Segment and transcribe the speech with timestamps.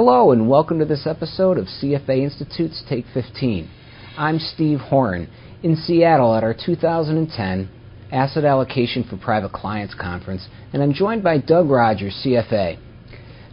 [0.00, 3.68] Hello, and welcome to this episode of CFA Institute's Take 15.
[4.16, 5.28] I'm Steve Horan
[5.64, 7.68] in Seattle at our 2010
[8.12, 12.78] Asset Allocation for Private Clients Conference, and I'm joined by Doug Rogers, CFA.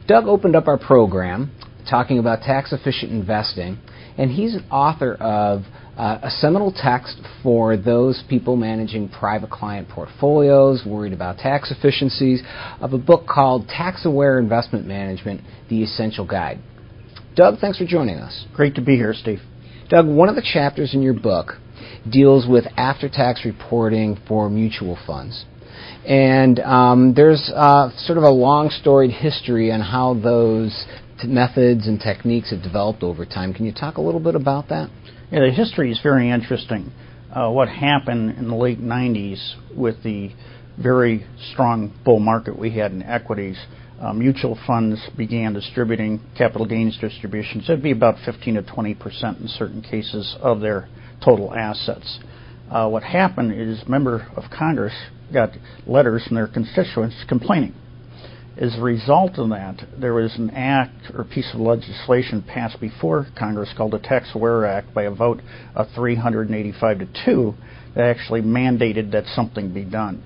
[0.08, 1.50] Doug opened up our program
[1.90, 3.80] talking about tax efficient investing,
[4.16, 5.64] and he's an author of
[5.98, 12.42] uh, a seminal text for those people managing private client portfolios, worried about tax efficiencies,
[12.82, 16.60] of a book called Tax Aware Investment Management The Essential Guide.
[17.36, 18.46] Doug, thanks for joining us.
[18.54, 19.40] Great to be here, Steve.
[19.90, 21.54] Doug, one of the chapters in your book
[22.10, 25.46] deals with after tax reporting for mutual funds.
[26.06, 30.86] And um, there's uh, sort of a long storied history on how those
[31.22, 33.54] t- methods and techniques have developed over time.
[33.54, 34.90] Can you talk a little bit about that?
[35.32, 36.92] Yeah, the history is very interesting.
[37.34, 40.30] Uh, what happened in the late 90s with the
[40.78, 43.58] very strong bull market we had in equities,
[44.00, 47.64] uh, mutual funds began distributing capital gains distributions.
[47.68, 50.88] It'd be about 15 to 20 percent in certain cases of their
[51.24, 52.20] total assets.
[52.70, 54.94] Uh, what happened is member of Congress
[55.34, 55.50] got
[55.88, 57.74] letters from their constituents complaining
[58.58, 63.28] as a result of that, there was an act or piece of legislation passed before
[63.38, 65.42] Congress called the Tax Aware Act by a vote
[65.76, 67.54] of 385 to 2
[67.96, 70.24] that actually mandated that something be done.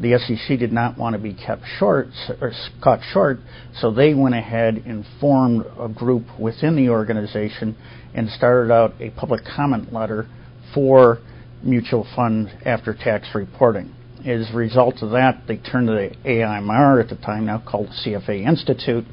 [0.00, 2.08] The SEC did not want to be kept short
[2.40, 3.38] or caught short,
[3.80, 7.76] so they went ahead and formed a group within the organization
[8.14, 10.26] and started out a public comment letter
[10.74, 11.18] for
[11.62, 13.94] mutual fund after tax reporting.
[14.26, 17.88] As a result of that, they turned to the AIMR at the time, now called
[17.88, 19.04] the CFA Institute,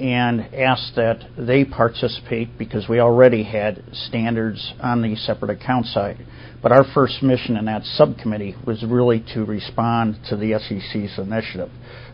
[0.00, 6.24] and asked that they participate because we already had standards on the separate account side.
[6.62, 11.70] But our first mission in that subcommittee was really to respond to the SEC's initiative.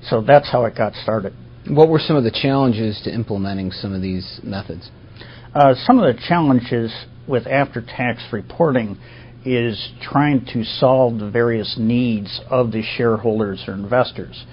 [0.08, 1.34] So that's how it got started.
[1.68, 4.90] What were some of the challenges to implementing some of these methods?
[5.54, 6.92] Uh, some of the challenges
[7.28, 8.98] with after tax reporting
[9.44, 14.44] is trying to solve the various needs of the shareholders or investors.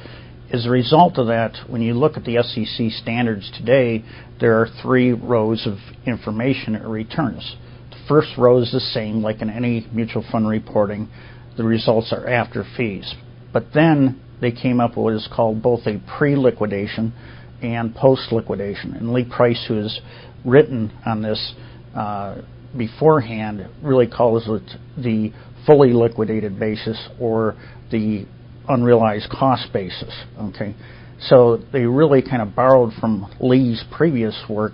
[0.52, 4.03] As a result of that, when you look at the SEC standards today,
[4.41, 7.56] there are three rows of information or returns.
[7.91, 11.09] The first row is the same, like in any mutual fund reporting.
[11.56, 13.13] The results are after fees.
[13.53, 17.13] But then they came up with what is called both a pre liquidation
[17.62, 18.94] and post liquidation.
[18.94, 20.02] And Lee Price, who has
[20.44, 21.53] written on this,
[21.96, 22.41] uh,
[22.78, 25.32] beforehand really calls it the
[25.66, 27.56] fully liquidated basis or
[27.92, 28.26] the
[28.68, 30.14] unrealized cost basis.
[30.40, 30.76] Okay,
[31.20, 34.74] so they really kind of borrowed from Lee's previous work,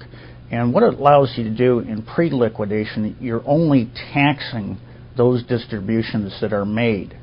[0.51, 4.77] and what it allows you to do in pre-liquidation, you're only taxing
[5.17, 7.17] those distributions that are made.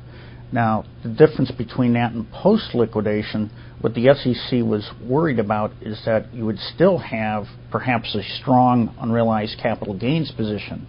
[0.55, 3.51] Now, the difference between that and post liquidation,
[3.81, 8.95] what the SEC was worried about is that you would still have perhaps a strong
[8.97, 10.87] unrealized capital gains position.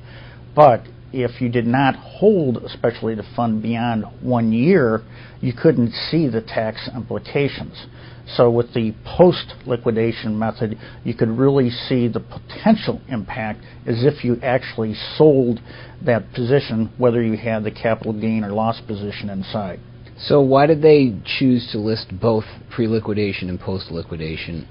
[0.54, 5.02] But if you did not hold especially the fund beyond one year,
[5.40, 7.86] you couldn't see the tax implications.
[8.34, 14.40] So with the post-liquidation method, you could really see the potential impact as if you
[14.42, 15.60] actually sold
[16.04, 19.78] that position, whether you had the capital gain or loss position inside.
[20.18, 24.66] So why did they choose to list both pre-liquidation and post-liquidation?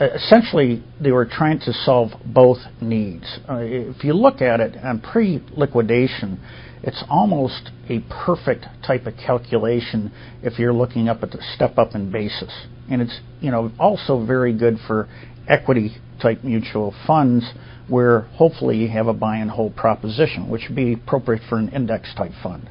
[0.00, 3.38] Essentially, they were trying to solve both needs.
[3.48, 6.40] Uh, if you look at it on pre-liquidation,
[6.82, 11.94] it's almost a perfect type of calculation if you're looking up at the step up
[11.94, 12.66] in basis.
[12.90, 15.08] And it's you know also very good for
[15.48, 17.44] equity type mutual funds
[17.88, 21.70] where hopefully you have a buy and hold proposition, which would be appropriate for an
[21.70, 22.68] index type fund.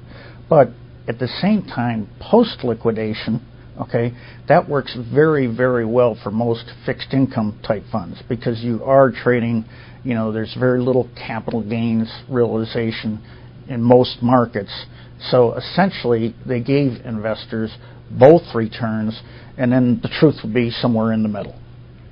[0.50, 0.70] But
[1.08, 3.46] at the same time, post liquidation,
[3.82, 4.14] okay,
[4.48, 9.66] that works very, very well for most fixed income type funds because you are trading,
[10.04, 13.24] you know, there's very little capital gains realization
[13.68, 14.86] in most markets.
[15.30, 17.76] So essentially, they gave investors
[18.12, 19.20] both returns,
[19.58, 21.60] and then the truth would be somewhere in the middle.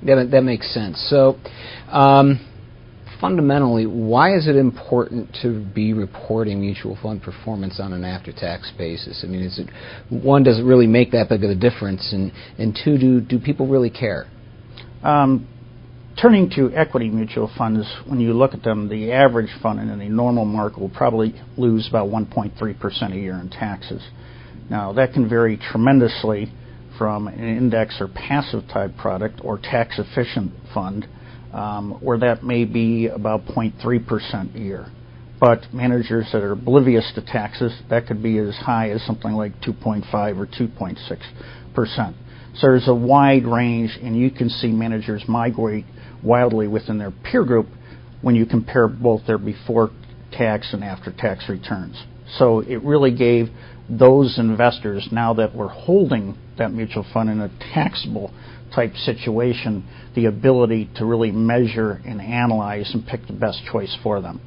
[0.02, 1.04] That, that makes sense.
[1.08, 1.38] So,
[1.90, 2.40] um,
[3.20, 9.22] fundamentally, why is it important to be reporting mutual fund performance on an after-tax basis?
[9.24, 9.68] I mean, is it
[10.10, 13.38] one does it really make that big of a difference, and and two, do do
[13.38, 14.26] people really care?
[15.02, 15.48] Um,
[16.20, 20.08] turning to equity mutual funds, when you look at them, the average fund in a
[20.08, 24.02] normal market will probably lose about 1.3% a year in taxes.
[24.70, 26.52] Now, that can vary tremendously
[26.98, 31.06] from an index or passive type product or tax efficient fund,
[31.56, 34.92] Um, where that may be about 0.3% a year.
[35.40, 39.52] But managers that are oblivious to taxes, that could be as high as something like
[39.62, 40.04] 2.5
[40.38, 42.14] or 2.6%.
[42.56, 45.86] So there's a wide range, and you can see managers migrate
[46.22, 47.68] wildly within their peer group
[48.20, 49.92] when you compare both their before
[50.32, 52.04] tax and after tax returns.
[52.38, 53.48] So it really gave
[53.88, 58.32] those investors, now that we're holding that mutual fund in a taxable
[58.74, 64.20] type situation, the ability to really measure and analyze and pick the best choice for
[64.20, 64.40] them.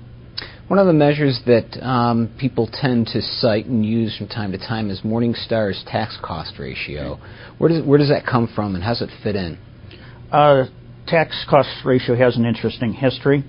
[0.67, 4.59] One of the measures that um, people tend to cite and use from time to
[4.59, 7.17] time is Morningstar's tax cost ratio.
[7.57, 9.57] Where does where does that come from, and how does it fit in?
[10.31, 10.65] Uh,
[11.07, 13.43] tax cost ratio has an interesting history.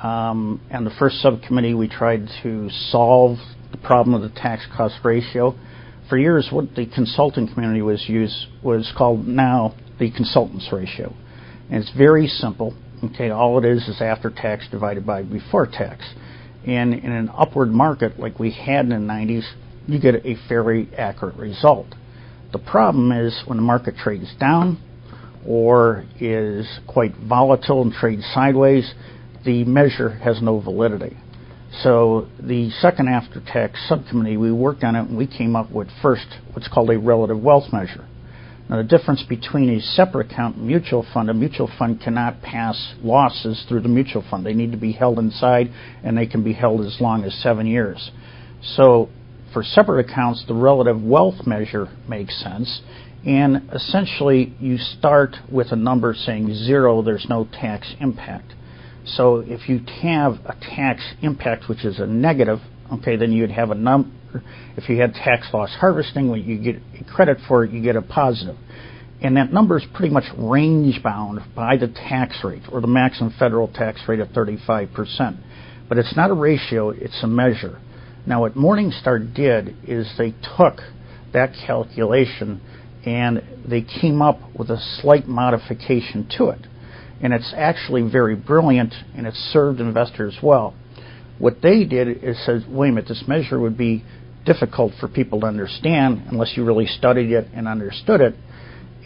[0.00, 3.38] Um, and the first subcommittee, we tried to solve
[3.70, 5.54] the problem of the tax cost ratio.
[6.08, 11.14] For years, what the consulting community was used was called now the consultants ratio,
[11.70, 12.74] and it's very simple.
[13.02, 16.04] Okay, all it is is after tax divided by before tax.
[16.66, 19.50] And in an upward market like we had in the 90s,
[19.86, 21.86] you get a fairly accurate result.
[22.52, 24.78] The problem is when the market trades down
[25.46, 28.92] or is quite volatile and trades sideways,
[29.44, 31.16] the measure has no validity.
[31.82, 35.88] So the second after tax subcommittee, we worked on it and we came up with
[36.02, 38.06] first what's called a relative wealth measure.
[38.68, 42.94] Now the difference between a separate account and mutual fund, a mutual fund cannot pass
[43.02, 44.44] losses through the mutual fund.
[44.44, 45.70] They need to be held inside
[46.04, 48.10] and they can be held as long as seven years.
[48.76, 49.08] So
[49.52, 52.82] for separate accounts, the relative wealth measure makes sense.
[53.24, 58.54] And essentially, you start with a number saying zero, there's no tax impact.
[59.04, 62.58] So if you have a tax impact which is a negative,
[62.92, 64.10] okay, then you'd have a number.
[64.76, 68.02] If you had tax loss harvesting, when you get credit for it, you get a
[68.02, 68.56] positive.
[69.22, 73.34] And that number is pretty much range bound by the tax rate or the maximum
[73.38, 75.36] federal tax rate of 35%.
[75.88, 77.80] But it's not a ratio, it's a measure.
[78.26, 80.80] Now, what Morningstar did is they took
[81.32, 82.60] that calculation
[83.04, 86.66] and they came up with a slight modification to it
[87.22, 90.74] and it's actually very brilliant and it's served investors well.
[91.38, 94.04] What they did is said, wait a minute, this measure would be
[94.44, 98.34] difficult for people to understand unless you really studied it and understood it.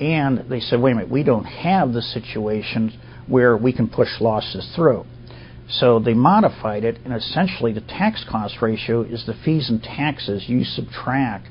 [0.01, 2.93] And they said, wait a minute, we don't have the situation
[3.29, 5.05] where we can push losses through.
[5.69, 10.45] So they modified it, and essentially the tax cost ratio is the fees and taxes
[10.47, 11.47] you subtract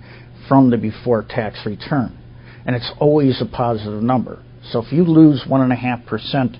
[0.47, 2.17] from the before tax return.
[2.65, 4.43] And it's always a positive number.
[4.71, 6.59] So if you lose 1.5%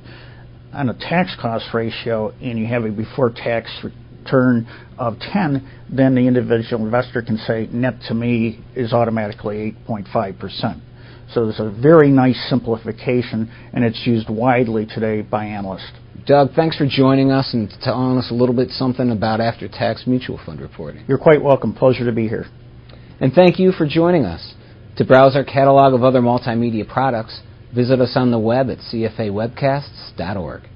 [0.74, 4.68] on a tax cost ratio and you have a before tax return
[4.98, 10.82] of 10, then the individual investor can say net to me is automatically 8.5%.
[11.34, 15.92] So there's a very nice simplification, and it's used widely today by analysts.
[16.26, 20.04] Doug, thanks for joining us and telling us a little bit something about after tax
[20.06, 21.04] mutual fund reporting.
[21.08, 21.74] You're quite welcome.
[21.74, 22.46] Pleasure to be here.
[23.20, 24.54] And thank you for joining us.
[24.98, 27.42] To browse our catalog of other multimedia products,
[27.74, 30.73] Visit us on the web at cfawebcasts.org.